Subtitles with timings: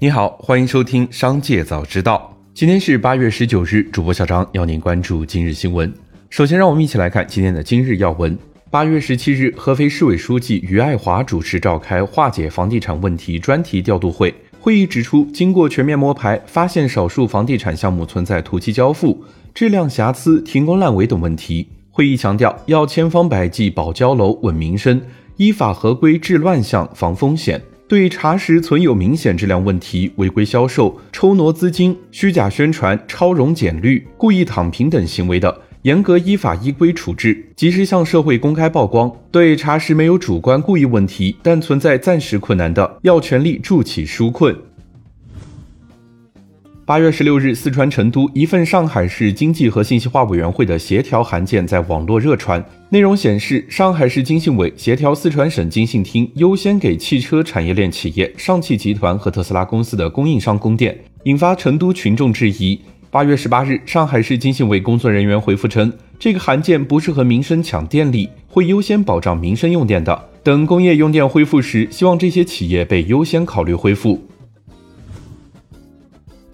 [0.00, 2.32] 你好，欢迎收听《商界早知道》。
[2.54, 5.92] 今天是八月十九日，主播小张要您关注今日新闻。
[6.30, 8.38] 首先，让我们一起来看今天的今日要闻。
[8.70, 14.32] 八月十七日，合肥市委书记于爱华主持召开化解房地产问题专题调度会。
[14.60, 21.66] 会议指出，经过全面摸排，发现少数房地产项目存在图期交付、质量瑕疵、停工烂尾等问题。
[21.90, 25.02] 会议强调，要千方百计保交楼、稳民生，
[25.38, 27.60] 依法合规治乱象、防风险。
[27.88, 39.10] 对查实存有明显质量问题、违规销售、抽挪资金、虚假宣传、超容减率、故意躺平等行为的，严格依法依规处置，及时向社会公开曝光。
[39.32, 44.54] 对查实没有主观故意问题，但存在暂时困难的，要全力助其纾困。
[46.88, 62.80] 八月十六日，四川成都一份上海市经济和信息化委员会的协调函件在网络热传，内容显示，上海市经信委协调四川省经信厅优先给汽车产业链企业上汽集团和特斯拉公司的供应商供电，引发成都群众质疑。
[63.10, 70.18] 八月十八日，上海市经信委工作人员回复称，这个函件不是和民生抢电力，会优先保障民生用电的。
[70.42, 74.18] 等工业用电恢复时，希望这些企业被优先考虑恢复。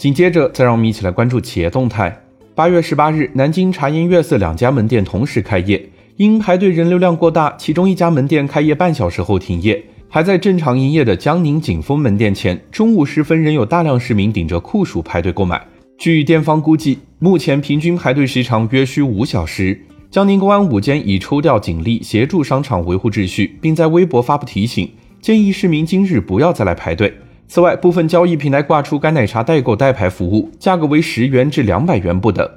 [0.05, 2.15] 紧接着，再让我们一起来关注企业动态。
[2.55, 5.83] 八月十八日，南京茶颜悦色两家门店同时开业，
[6.19, 9.83] 因排队人流量过大，其中一家门店开业半小时后停业。
[10.11, 15.59] 还在正常营业的江宁景峰门店前，中午时分仍有大量市民顶着酷暑排队购买。
[15.97, 19.81] 据店方估计，目前平均排队时长约需五小时。
[20.11, 24.87] 江宁公安午间已抽调警力协助商场维护秩序，并在微博发布提醒，
[25.23, 27.11] 建议市民今日不要再来排队。
[27.47, 32.49] 此外，部分交易平台挂出该奶茶代购代牌服务，价格为十元至两百元不等。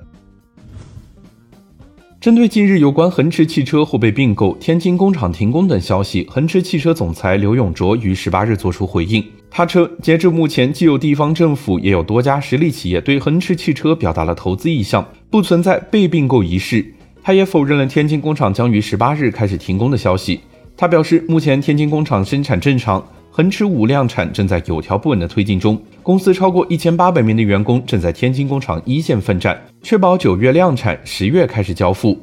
[2.19, 9.23] 针对近日有关恒驰汽车或被并购、天津工厂停工等消息，恒驰汽车总裁刘永灼于十八日作出回应。
[9.51, 16.83] 他称，截至目前，既有地方政府，也有多家实力企业对恒驰汽车表达了投资意向，不存在被并购一事。
[17.21, 20.39] 他也否认了天津工厂将于十八日开始停工的消息。
[20.75, 23.05] 他表示，目前天津工厂生产正常。
[23.37, 32.17] 恒驰五量产正在有条不紊的推进中，公司超过一千八百名的员工正在天津工厂一线奋战，确保九月量产，十月开始交付。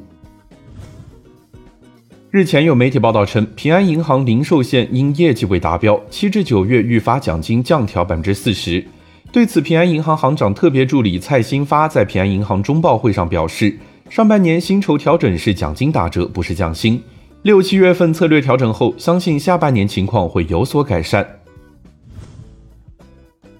[2.33, 8.85] 日前有媒体报道称，平安银行零售线因业绩未达标，七至九月预发奖金降调百分之四十。
[9.31, 13.79] 对此，平安银行行长特别助理蔡新发在平安银行中报会上表示，
[14.11, 17.01] 上半年薪酬调整是奖金打折，不是降薪。
[17.44, 21.41] 六七月份策略调整后，相信下半年情况会有所改善。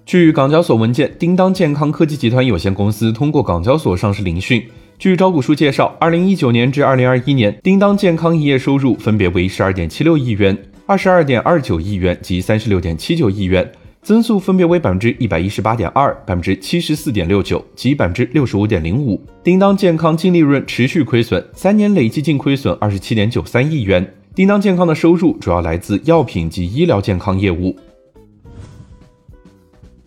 [0.07, 4.67] 据港交所文件，叮当健康科技集团有限公司通过港交所上市聆讯。
[4.97, 10.57] 据招股书介绍，二零一九年至二零二一年，叮当健康营业收入分别为十二点七六亿元、
[10.87, 13.71] 二十二点二九亿元及三十六点七九亿元。
[14.05, 19.19] 增速分别为百分之一百一十八点二、百分之七十四点六九及百分之六十五点零五。
[19.43, 24.13] 叮当健康净利润持续亏损，三年累计净亏损二十七点九三亿元。
[24.35, 27.75] 叮当健康的收入主要来自药品及医疗健康业务。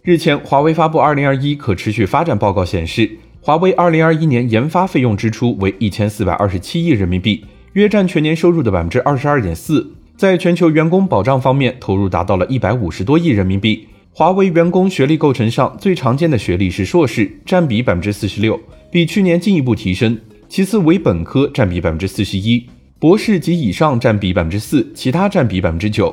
[0.03, 3.11] 日前，华为发布二零二一可持续发展报告显示，
[3.41, 9.93] 华为二零二一年研发费用支出为一千四百二十七亿人民币，约占全年收入的百分之二十二点四。
[10.19, 13.87] 在全球员工保障方面，投入达到了一百五十多亿人民币。
[14.11, 18.59] 华为员工学历构成上，最常见的学历是硕士，占比百分之四十六，
[18.91, 20.19] 比去年进一步提升。
[20.49, 22.67] 其次为本科，占比百分之四十一，
[22.99, 26.13] 博士及以上占比百分之四，其他占比百分之九。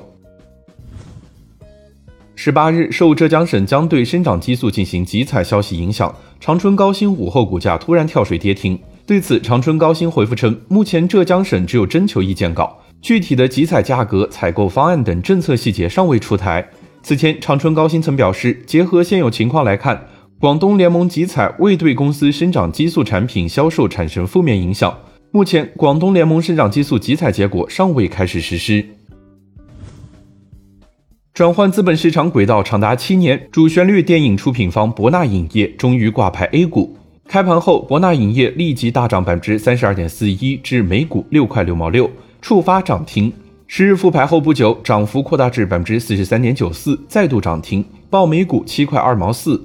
[2.35, 8.79] 十八日，受浙江省将对生长激素进行集采消息影响，长春高新午后股价突然跳水跌停。
[9.07, 12.77] 对此，长春高新回复称，目前浙江省只有征求意见稿。
[13.01, 16.67] 具体的集采价格、采购方案等政策细节尚未出台。
[17.03, 20.07] 此前，长春高新曾表示，结合现有情况来看，
[20.39, 24.97] 广东联盟集采未对公司生长激素产品销售产生负面影响。
[25.29, 28.83] 目前，广东联盟生长激素集采结果尚未开始实施。
[31.33, 36.97] 转换资本市场轨道长达七年，主旋律电影出品方博纳影业终于挂牌 A 股。
[37.27, 42.09] 开盘后，博纳影业立即大涨百分之三十二点四一，至每股六块六毛六。
[42.45, 43.33] 触发涨停，
[43.65, 49.59] 十日复牌后不久，涨幅扩大至百分之四十三点九四，再度涨停，报每股七块二毛四。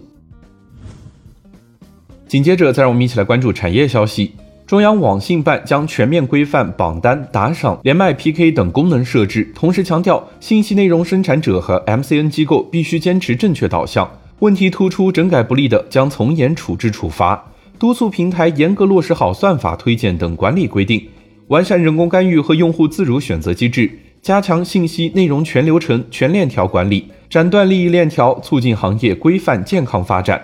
[2.26, 4.32] 紧接着，再让我们一起来关注产业消息。
[4.66, 17.44] 中央网信办将全面规范榜单、打赏、连麦 PK 等功能设置，同时强调，信息内容生产者和 MCN 机构必须坚持正确导向，问题突出、整改不力的，将从严处置处罚，
[17.78, 21.06] 督促平台严格落实好算法推荐等管理规定。
[21.50, 23.90] 完善人工干预和用户自主选择机制，
[24.22, 30.40] 加强信息内容全流程、全链条管理，斩断利益链条，促进行业规范健康发展。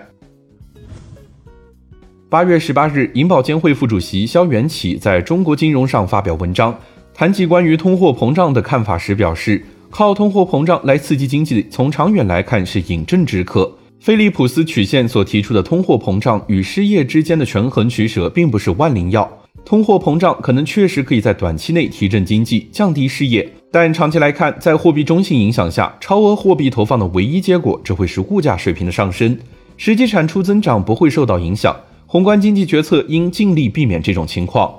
[2.27, 6.77] 八月十八日，银保监会副主席肖元起在中国金融上发表文章，
[7.13, 13.73] 谈及关于通货膨胀的看法时表示，靠通货膨胀来刺激经济，从长远来看是饮鸩止渴。
[14.01, 19.31] 菲利普斯曲线所提出的通货膨胀与失业之间的权衡取舍，并不是万灵药。
[19.67, 29.37] 通货膨胀可能确实可以在短期内提振经济、降低失业，但长期来看，在货币中性影响下，超额货币投放的唯一结果只会是物价水平的上升，
[29.75, 31.75] 实际产出增长不会受到影响。
[32.05, 34.73] 宏观经济决策应尽力避免这种情况。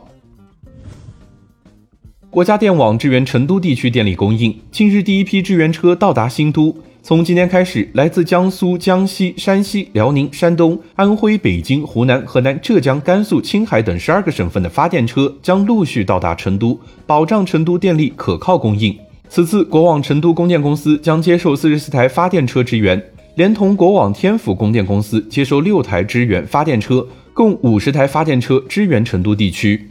[2.30, 6.74] 国家电网支援成都地区电力供应，近日第一批支援车到达新都。
[7.08, 18.94] 从今天开始，来自江苏、江西、山西、辽宁、山东、安徽、北京、湖南、河南、浙江、甘肃、青海等十二个省份的发电车将陆续到达成都，保障成都电力可靠供应。
[19.26, 23.02] 此次国网成都供电公司将接受四十四台发电车支援，
[23.36, 29.88] 连同国网天府供电公司接收六台支援发电车，共五十台发电车支援成都地区。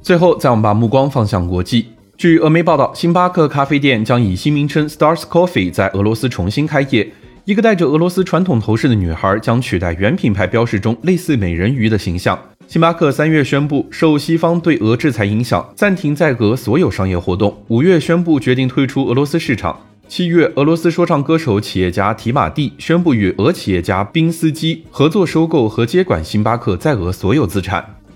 [0.00, 1.84] 最后，再我们把目光放向国际。
[2.18, 7.12] 据俄媒报道，星巴克咖啡店将以新名称 Stars Coffee 在俄罗斯重新开业。
[7.44, 12.38] 一个戴着俄罗斯传统头饰的女孩将取代原品牌标识中类似美人鱼的形象。
[12.66, 17.62] 星巴克三月宣布，受西方对俄制裁影响，暂停在俄所有商业活动。
[17.68, 19.78] 五月宣布决定退出俄罗斯市场。
[20.08, 27.84] 七月，俄罗斯说唱歌手企业家提马蒂宣布与俄企业家宾斯基合作收购和接管星巴克在俄所有资产。